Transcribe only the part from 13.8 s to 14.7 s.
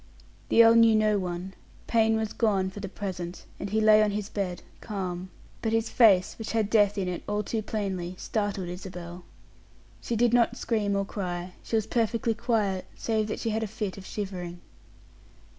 of shivering.